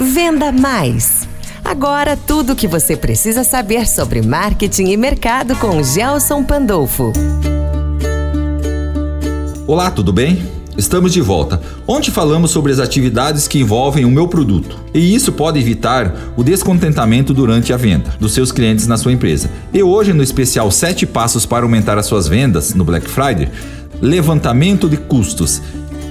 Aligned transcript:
Venda 0.00 0.50
Mais. 0.50 1.28
Agora 1.62 2.16
tudo 2.16 2.54
o 2.54 2.56
que 2.56 2.66
você 2.66 2.96
precisa 2.96 3.44
saber 3.44 3.86
sobre 3.86 4.22
marketing 4.22 4.86
e 4.86 4.96
mercado 4.96 5.54
com 5.56 5.82
Gelson 5.82 6.42
Pandolfo. 6.42 7.12
Olá, 9.66 9.90
tudo 9.90 10.10
bem? 10.10 10.42
Estamos 10.74 11.12
de 11.12 11.20
volta, 11.20 11.60
onde 11.86 12.10
falamos 12.10 12.50
sobre 12.50 12.72
as 12.72 12.78
atividades 12.78 13.46
que 13.46 13.58
envolvem 13.58 14.06
o 14.06 14.10
meu 14.10 14.26
produto. 14.26 14.78
E 14.94 15.14
isso 15.14 15.32
pode 15.32 15.58
evitar 15.58 16.32
o 16.34 16.42
descontentamento 16.42 17.34
durante 17.34 17.70
a 17.70 17.76
venda 17.76 18.14
dos 18.18 18.32
seus 18.32 18.50
clientes 18.50 18.86
na 18.86 18.96
sua 18.96 19.12
empresa. 19.12 19.50
E 19.70 19.82
hoje, 19.82 20.14
no 20.14 20.22
especial 20.22 20.70
7 20.70 21.04
passos 21.06 21.44
para 21.44 21.66
aumentar 21.66 21.98
as 21.98 22.06
suas 22.06 22.26
vendas 22.26 22.72
no 22.72 22.84
Black 22.84 23.06
Friday, 23.06 23.50
levantamento 24.00 24.88
de 24.88 24.96
custos. 24.96 25.60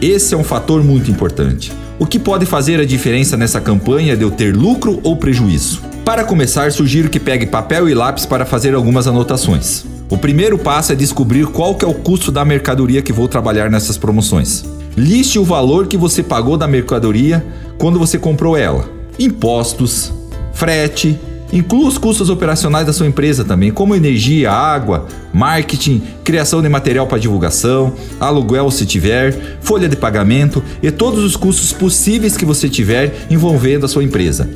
Esse 0.01 0.33
é 0.33 0.37
um 0.37 0.45
fator 0.45 0.81
muito 0.81 1.11
importante. 1.11 1.73
O 1.99 2.05
que 2.05 2.17
pode 2.17 2.45
fazer 2.45 2.79
a 2.79 2.85
diferença 2.85 3.35
nessa 3.35 3.59
campanha 3.59 4.15
de 4.15 4.23
eu 4.23 4.31
ter 4.31 4.55
lucro 4.55 5.01
ou 5.03 5.17
prejuízo? 5.17 5.81
Para 6.05 6.23
começar, 6.23 6.71
sugiro 6.71 7.09
que 7.09 7.19
pegue 7.19 7.45
papel 7.45 7.89
e 7.89 7.93
lápis 7.93 8.25
para 8.25 8.45
fazer 8.45 8.73
algumas 8.73 9.07
anotações. 9.07 9.83
O 10.09 10.17
primeiro 10.17 10.57
passo 10.57 10.93
é 10.93 10.95
descobrir 10.95 11.47
qual 11.47 11.75
que 11.75 11.83
é 11.83 11.87
o 11.87 11.93
custo 11.93 12.31
da 12.31 12.45
mercadoria 12.45 13.01
que 13.01 13.11
vou 13.11 13.27
trabalhar 13.27 13.69
nessas 13.69 13.97
promoções. 13.97 14.63
Liste 14.95 15.37
o 15.37 15.43
valor 15.43 15.85
que 15.85 15.97
você 15.97 16.23
pagou 16.23 16.55
da 16.55 16.65
mercadoria 16.65 17.45
quando 17.77 17.99
você 17.99 18.17
comprou 18.17 18.55
ela. 18.55 18.89
Impostos, 19.19 20.13
frete, 20.53 21.19
Inclua 21.51 21.87
os 21.87 21.97
custos 21.97 22.29
operacionais 22.29 22.85
da 22.85 22.93
sua 22.93 23.07
empresa 23.07 23.43
também, 23.43 23.71
como 23.71 23.95
energia, 23.95 24.51
água, 24.51 25.07
marketing, 25.33 26.01
criação 26.23 26.61
de 26.61 26.69
material 26.69 27.07
para 27.07 27.17
divulgação, 27.17 27.93
aluguel 28.19 28.69
se 28.69 28.85
tiver, 28.85 29.57
folha 29.61 29.89
de 29.89 29.95
pagamento 29.95 30.63
e 30.81 30.91
todos 30.91 31.23
os 31.23 31.35
custos 31.35 31.73
possíveis 31.73 32.37
que 32.37 32.45
você 32.45 32.69
tiver 32.69 33.25
envolvendo 33.29 33.85
a 33.85 33.89
sua 33.89 34.03
empresa. 34.03 34.47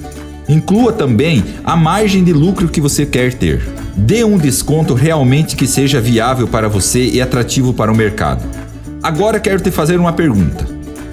Inclua 0.48 0.92
também 0.92 1.44
a 1.64 1.76
margem 1.76 2.24
de 2.24 2.34
lucro 2.34 2.68
que 2.68 2.82
você 2.82 3.06
quer 3.06 3.34
ter. 3.34 3.62
Dê 3.96 4.24
um 4.24 4.38
desconto 4.38 4.94
realmente 4.94 5.56
que 5.56 5.66
seja 5.66 6.02
viável 6.02 6.48
para 6.48 6.68
você 6.68 7.06
e 7.06 7.22
atrativo 7.22 7.74
para 7.74 7.92
o 7.92 7.96
mercado. 7.96 8.44
Agora 9.02 9.40
quero 9.40 9.62
te 9.62 9.72
fazer 9.72 10.00
uma 10.00 10.14
pergunta. 10.14 10.68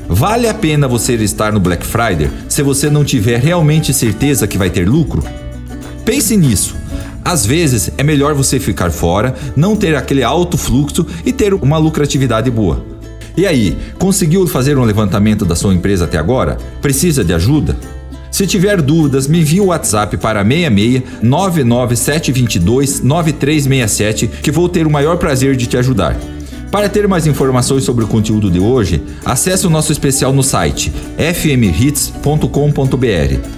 Vale 0.09 0.49
a 0.49 0.55
pena 0.55 0.89
você 0.89 1.15
estar 1.15 1.53
no 1.53 1.61
Black 1.61 1.87
Friday 1.87 2.29
se 2.49 2.63
você 2.63 2.91
não 2.91 3.05
tiver 3.05 3.39
realmente 3.39 3.95
certeza 3.95 4.47
que 4.47 4.59
vai 4.59 4.69
ter 4.69 4.89
lucro? 4.89 5.23
Pense 6.05 6.37
nisso. 6.37 6.75
Às 7.25 7.45
vezes 7.45 7.91
é 7.97 8.03
melhor 8.03 8.35
você 8.35 8.59
ficar 8.59 8.91
fora, 8.91 9.35
não 9.55 9.77
ter 9.77 9.95
aquele 9.95 10.23
alto 10.23 10.57
fluxo 10.57 11.07
e 11.25 11.33
ter 11.33 11.55
uma 11.55 11.79
lucratividade 11.79 12.51
boa. 12.51 12.85
E 13.37 13.47
aí, 13.47 13.77
conseguiu 13.99 14.47
fazer 14.47 14.77
um 14.79 14.85
levantamento 14.85 15.45
da 15.45 15.55
sua 15.55 15.75
empresa 15.75 16.05
até 16.05 16.19
agora? 16.19 16.57
Precisa 16.81 17.25
de 17.25 17.33
ajuda? 17.33 17.77
Se 18.31 18.47
tiver 18.47 18.81
dúvidas, 18.81 19.27
me 19.27 19.41
envie 19.41 19.61
o 19.61 19.67
WhatsApp 19.67 20.17
para 20.17 20.43
66 20.43 21.03
99722 21.23 23.01
9367 23.03 24.29
que 24.43 24.51
vou 24.51 24.69
ter 24.69 24.87
o 24.87 24.91
maior 24.91 25.17
prazer 25.19 25.57
de 25.57 25.67
te 25.67 25.77
ajudar. 25.77 26.17
Para 26.71 26.89
ter 26.89 27.09
mais 27.09 27.27
informações 27.27 27.85
sobre 27.85 28.05
o 28.05 28.09
conteúdo 28.09 28.51
de 28.51 28.61
hoje, 28.61 29.03
acesse 29.25 29.67
o 29.67 29.71
nosso 29.71 29.91
especial 29.91 30.33
no 30.33 30.43
site 30.43 30.93
fmhits.com.br. 31.35 32.47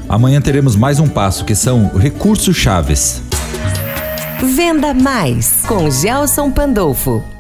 Amanhã 0.09 0.41
teremos 0.41 0.75
mais 0.75 0.99
um 0.99 1.07
passo 1.07 1.45
que 1.45 1.55
são 1.55 1.89
recursos 1.89 2.57
chaves. 2.57 3.23
Venda 4.43 4.95
Mais 4.95 5.63
com 5.67 5.91
Gelson 5.91 6.51
Pandolfo. 6.51 7.33